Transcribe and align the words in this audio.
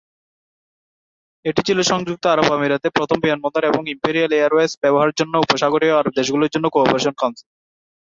এটি 1.45 1.61
ছিল 1.67 1.79
সংযুক্ত 1.91 2.23
আরব 2.27 2.47
আমিরাতে 2.57 2.87
প্রথম 2.97 3.17
বিমানবন্দর 3.19 3.63
এবং 3.65 3.81
ইম্পেরিয়াল 3.93 4.31
এয়ারওয়েজ 4.33 4.71
ব্যবহারের 4.83 5.17
জন্য 5.19 5.33
উপসাগরীয় 5.37 5.97
আরব 5.99 6.11
দেশগুলির 6.19 6.53
জন্য 6.55 6.65
কোঅপারেশন 6.69 7.13
কাউন্সিল। 7.17 7.47